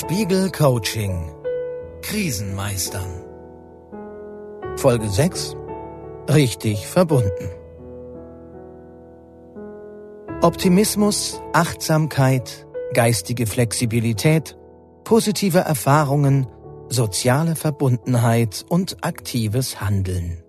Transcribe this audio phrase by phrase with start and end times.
[0.00, 1.30] Spiegel Coaching
[2.00, 3.22] Krisenmeistern
[4.78, 5.54] Folge 6
[6.26, 7.50] Richtig verbunden
[10.40, 14.56] Optimismus, Achtsamkeit, geistige Flexibilität,
[15.04, 16.46] positive Erfahrungen,
[16.88, 20.42] soziale Verbundenheit und aktives Handeln.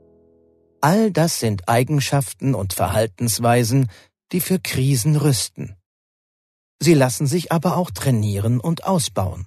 [0.79, 3.89] All das sind Eigenschaften und Verhaltensweisen,
[4.31, 5.75] die für Krisen rüsten.
[6.83, 9.45] Sie lassen sich aber auch trainieren und ausbauen.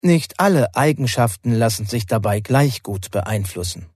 [0.00, 3.90] Nicht alle Eigenschaften lassen sich dabei gleich gut beeinflussen.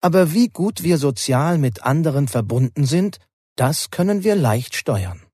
[0.00, 3.20] Aber wie gut wir sozial mit anderen verbunden sind,
[3.54, 5.24] das können wir leicht steuern.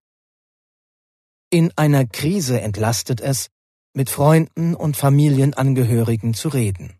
[1.50, 3.48] In einer Krise entlastet es,
[3.95, 6.98] mit Freunden und Familienangehörigen zu reden.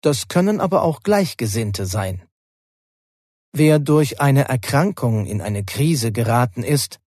[0.00, 2.22] Das können aber auch Gleichgesinnte sein.
[3.52, 7.00] Wer durch eine Erkrankung in eine Krise geraten ist,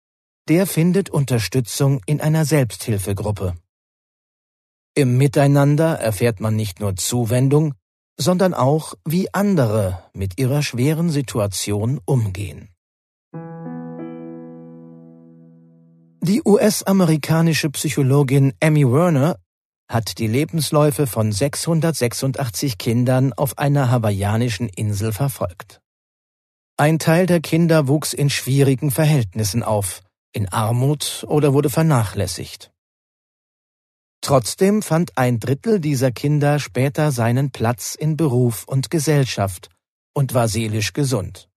[0.48, 3.54] der findet Unterstützung in einer Selbsthilfegruppe.
[4.94, 7.74] Im Miteinander erfährt man nicht nur Zuwendung,
[8.16, 12.70] sondern auch, wie andere mit ihrer schweren Situation umgehen.
[16.20, 19.38] Die US-amerikanische Psychologin Amy Werner
[19.88, 25.80] hat die Lebensläufe von 686 Kindern auf einer hawaiianischen Insel verfolgt.
[26.77, 32.72] Ein Teil der Kinder wuchs in schwierigen Verhältnissen auf, in Armut oder wurde vernachlässigt.
[34.20, 39.70] Trotzdem fand ein Drittel dieser Kinder später seinen Platz in Beruf und Gesellschaft
[40.12, 41.48] und war seelisch gesund.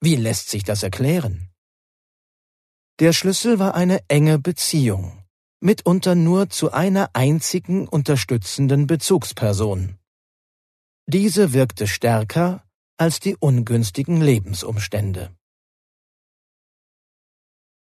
[0.00, 1.50] Wie lässt sich das erklären?
[2.98, 5.22] Der Schlüssel war eine enge Beziehung,
[5.60, 9.98] mitunter nur zu einer einzigen unterstützenden Bezugsperson.
[11.06, 12.64] Diese wirkte stärker
[12.96, 15.36] als die ungünstigen Lebensumstände.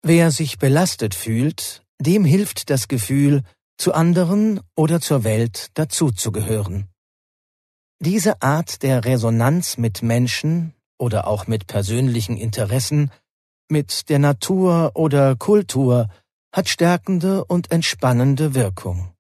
[0.06, 3.44] Wer sich belastet fühlt, dem hilft das Gefühl,
[3.78, 6.90] zu anderen oder zur Welt dazuzugehören.
[8.00, 13.12] Diese Art der Resonanz mit Menschen oder auch mit persönlichen Interessen,
[13.70, 16.10] mit der Natur oder Kultur
[16.54, 19.14] hat stärkende und entspannende Wirkung.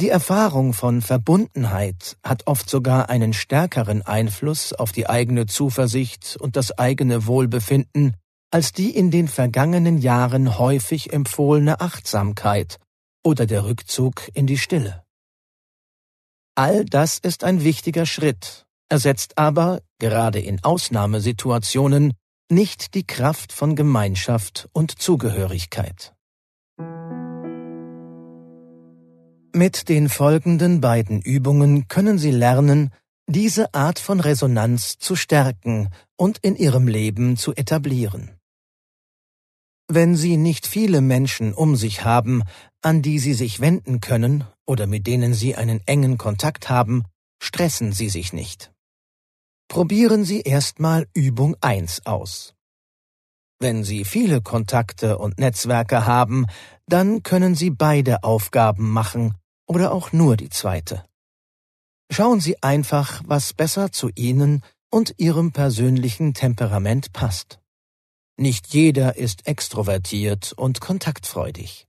[0.00, 6.56] Die Erfahrung von Verbundenheit hat oft sogar einen stärkeren Einfluss auf die eigene Zuversicht und
[6.56, 8.16] das eigene Wohlbefinden
[8.54, 12.78] als die in den vergangenen Jahren häufig empfohlene Achtsamkeit
[13.24, 15.02] oder der Rückzug in die Stille.
[16.54, 22.12] All das ist ein wichtiger Schritt, ersetzt aber, gerade in Ausnahmesituationen,
[22.48, 26.14] nicht die Kraft von Gemeinschaft und Zugehörigkeit.
[29.52, 32.92] Mit den folgenden beiden Übungen können Sie lernen,
[33.26, 38.33] diese Art von Resonanz zu stärken und in Ihrem Leben zu etablieren.
[39.88, 42.42] Wenn Sie nicht viele Menschen um sich haben,
[42.80, 47.04] an die Sie sich wenden können oder mit denen Sie einen engen Kontakt haben,
[47.38, 48.72] stressen Sie sich nicht.
[49.68, 52.54] Probieren Sie erstmal Übung 1 aus.
[53.60, 56.46] Wenn Sie viele Kontakte und Netzwerke haben,
[56.86, 59.34] dann können Sie beide Aufgaben machen
[59.66, 61.04] oder auch nur die zweite.
[62.10, 67.58] Schauen Sie einfach, was besser zu Ihnen und Ihrem persönlichen Temperament passt.
[68.36, 71.86] Nicht jeder ist extrovertiert und kontaktfreudig.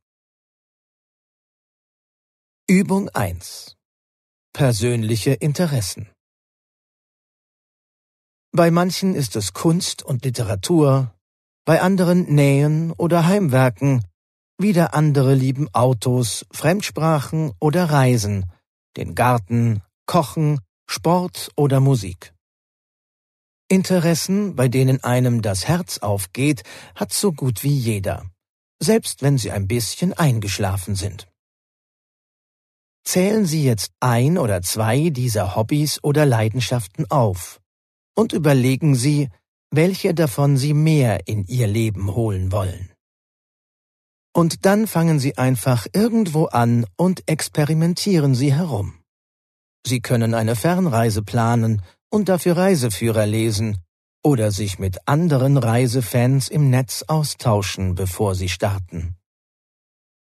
[2.68, 3.76] Übung 1
[4.54, 6.08] Persönliche Interessen
[8.52, 11.16] Bei manchen ist es Kunst und Literatur,
[11.66, 14.06] bei anderen Nähen oder Heimwerken,
[14.60, 18.52] wieder andere lieben Autos, Fremdsprachen oder Reisen,
[18.98, 22.35] den Garten, Kochen, Sport oder Musik.
[23.68, 28.30] Interessen, bei denen einem das Herz aufgeht, hat so gut wie jeder,
[28.80, 31.28] selbst wenn sie ein bisschen eingeschlafen sind.
[33.04, 37.62] Zählen Sie jetzt ein oder zwei dieser Hobbys oder Leidenschaften auf
[38.16, 39.30] und überlegen Sie,
[39.70, 42.92] welche davon Sie mehr in Ihr Leben holen wollen.
[44.34, 49.00] Und dann fangen Sie einfach irgendwo an und experimentieren Sie herum.
[49.86, 51.84] Sie können eine Fernreise planen
[52.16, 53.78] und dafür Reiseführer lesen
[54.24, 59.18] oder sich mit anderen Reisefans im Netz austauschen, bevor sie starten.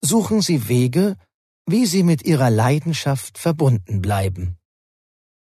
[0.05, 1.17] Suchen Sie Wege,
[1.67, 4.59] wie Sie mit Ihrer Leidenschaft verbunden bleiben.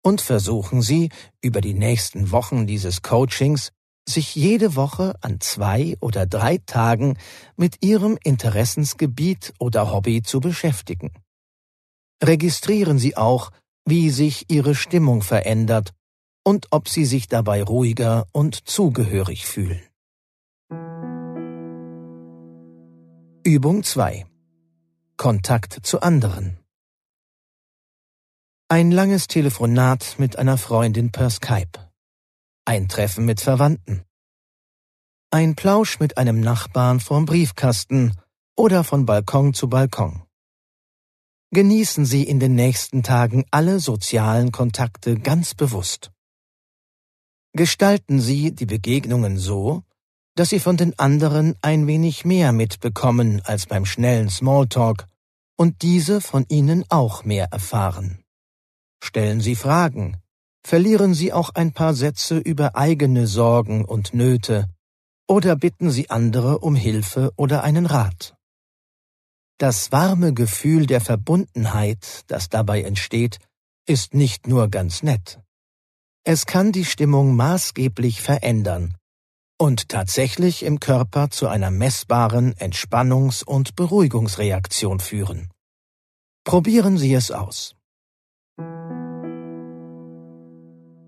[0.02, 1.10] Und versuchen Sie,
[1.42, 3.70] über die nächsten Wochen dieses Coachings
[4.08, 7.18] sich jede Woche an zwei oder drei Tagen
[7.56, 11.12] mit Ihrem Interessensgebiet oder Hobby zu beschäftigen.
[12.20, 13.52] Registrieren Sie auch,
[13.84, 15.95] wie sich Ihre Stimmung verändert
[16.46, 19.82] und ob sie sich dabei ruhiger und zugehörig fühlen.
[23.42, 24.26] Übung 2
[25.16, 26.58] Kontakt zu anderen
[28.68, 31.90] Ein langes Telefonat mit einer Freundin per Skype.
[32.64, 34.04] Ein Treffen mit Verwandten.
[35.32, 38.14] Ein Plausch mit einem Nachbarn vorm Briefkasten
[38.56, 40.22] oder von Balkon zu Balkon.
[41.50, 46.12] Genießen Sie in den nächsten Tagen alle sozialen Kontakte ganz bewusst.
[47.56, 49.82] Gestalten Sie die Begegnungen so,
[50.34, 55.08] dass Sie von den anderen ein wenig mehr mitbekommen als beim schnellen Smalltalk
[55.56, 58.22] und diese von Ihnen auch mehr erfahren.
[59.02, 60.18] Stellen Sie Fragen,
[60.66, 64.68] verlieren Sie auch ein paar Sätze über eigene Sorgen und Nöte
[65.26, 68.36] oder bitten Sie andere um Hilfe oder einen Rat.
[69.56, 73.38] Das warme Gefühl der Verbundenheit, das dabei entsteht,
[73.86, 75.40] ist nicht nur ganz nett.
[76.28, 78.96] Es kann die Stimmung maßgeblich verändern
[79.58, 85.52] und tatsächlich im Körper zu einer messbaren Entspannungs- und Beruhigungsreaktion führen.
[86.42, 87.76] Probieren Sie es aus.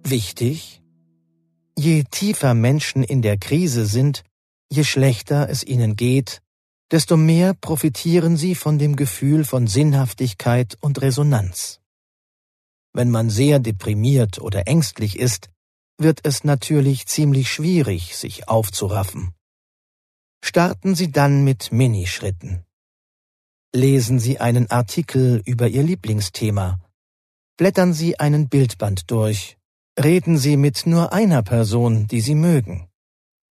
[0.04, 0.82] Wichtig,
[1.76, 4.22] je tiefer Menschen in der Krise sind,
[4.70, 6.42] je schlechter es ihnen geht,
[6.92, 11.80] desto mehr profitieren sie von dem Gefühl von Sinnhaftigkeit und Resonanz.
[12.92, 15.50] Wenn man sehr deprimiert oder ängstlich ist,
[15.98, 19.34] wird es natürlich ziemlich schwierig, sich aufzuraffen.
[20.44, 22.64] Starten Sie dann mit Minischritten.
[23.74, 26.80] Lesen Sie einen Artikel über Ihr Lieblingsthema.
[27.56, 29.58] Blättern Sie einen Bildband durch.
[30.00, 32.88] Reden Sie mit nur einer Person, die Sie mögen.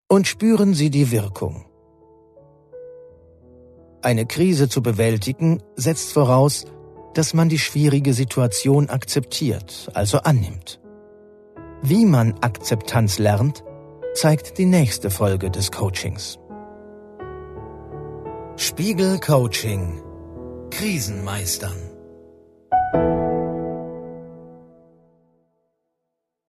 [0.09, 1.67] Und spüren Sie die Wirkung.
[4.01, 6.65] Eine Krise zu bewältigen setzt voraus,
[7.17, 10.81] dass man die schwierige Situation akzeptiert, also annimmt.
[11.83, 13.65] Wie man Akzeptanz lernt,
[14.15, 16.39] zeigt die nächste Folge des Coachings.
[18.57, 20.03] Spiegel Coaching
[20.71, 21.96] Krisenmeistern